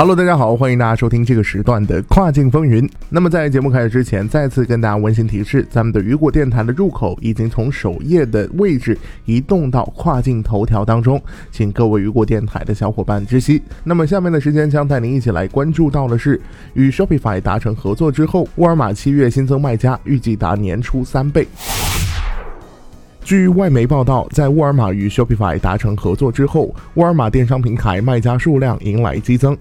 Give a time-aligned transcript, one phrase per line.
[0.00, 2.88] Hello，大家好，欢迎大家收听这个时段的跨境风云。
[3.08, 13.60] 那么在节目开始之前，再次跟大家温馨提示，咱们的雨果电台的入口已经从首页的位置移动到跨境头条当中，请各位雨果电台的小伙伴知悉。
[13.82, 16.40] 那么下面的时间将带您一起来关注到的是，
[16.74, 21.44] 与 Shopify 达成合作之后，沃尔玛七月新增卖家预计达年初三倍。
[23.28, 29.54] 据外媒报道，在沃尔玛与 Shopify 达成合作之后，沃尔玛电商平台卖家数量迎来激增。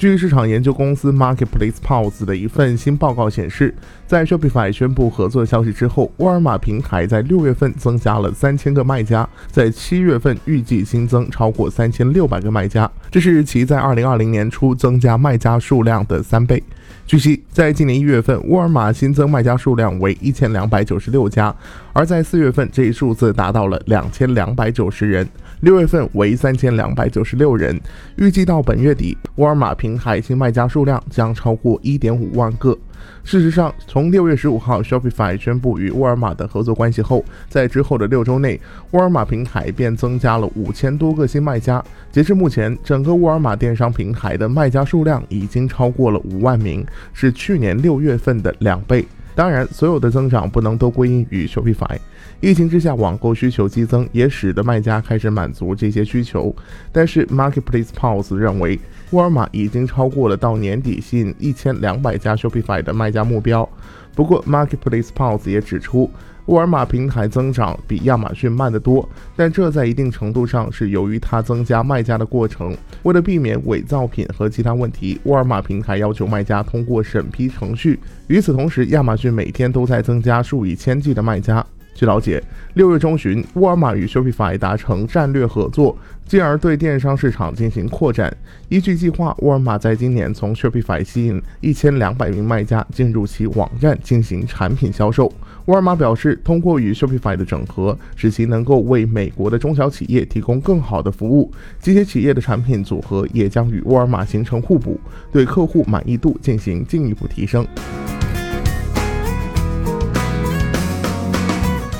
[0.00, 3.74] 据市场研究公司 Marketplace Pulse 的一份新报告显示，
[4.06, 16.62] 在 Shopify 宣布合作消息之后，沃尔玛平台在六月份增加了三千个卖家，在七月份预计新增超过三千六百个卖家，这是其在二零二零年初增加卖家数量的三倍。
[17.06, 21.54] 据悉，在今年一月份，沃尔玛新增卖家数量为一千两百九十六家，
[21.92, 25.28] 而在四月份，这一数字达到了两千两百九十人，
[25.60, 27.78] 六月份为三千两百九十六人。
[28.16, 32.78] 预计到本月底，沃尔玛平平台新卖家数量将超过一点五万个。
[33.24, 38.60] 事实上，从六月十五号 Shopify 宣布与沃尔玛的合作关系后，在之后的六周内，
[38.92, 41.82] 沃尔玛平台便增加了五千多个新卖家。
[42.12, 49.04] 截至目前，整个沃尔玛电商平台的卖家数量已经超过了五万名，是去年六月份的两倍。
[49.34, 51.98] 当然，所有的增长不能都归因于 Shopify。
[52.40, 56.54] 疫情之下，网购需求激增，也使得卖家开始满足这些需求。
[56.90, 58.78] 但是，Marketplace Pulse 认为，
[59.10, 63.68] 沃尔玛已经超过了到年底吸引一千两百家 Shopify 的卖家目标。
[64.14, 66.10] 不过，Marketplace Pulse 也指出，
[66.50, 72.76] 沃尔玛平台增长比亚马逊慢得多，但这在一定程度上是由于它增加卖家的过程。
[73.04, 78.00] 为了避免伪造品和其他问题，沃尔玛平台要求卖家通过审批程序。
[78.26, 81.64] 与此同时，亚马逊每天都在增加数以千计的卖家。
[82.00, 85.94] 据了解，六月中旬，沃尔玛与 Shopify 达成战略合作，
[86.26, 88.34] 进而对电商市场进行扩展。
[88.70, 95.30] 依据计划，沃尔玛在今年从 Shopify 吸引一千两百名卖家进入其网站进行产品销售。
[95.66, 101.52] 沃尔玛表示，通过与 Shopify 的整合，使其能够为美国的中小企业提供更好的服务。
[101.82, 104.98] 这些企业的产品组合也将与沃尔玛形成互补，
[105.30, 107.66] 对客户满意度进行进一步提升。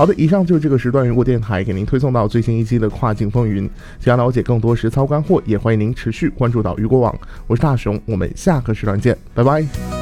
[0.01, 3.69] 好的，以上就是这个时段如果电台给您推送到最新一期的跨境风云。
[3.99, 7.15] 想要了解更多实操干货，也欢迎您持续关注到雨果网。
[7.47, 10.00] 我是大熊，我们下个时段见，拜拜。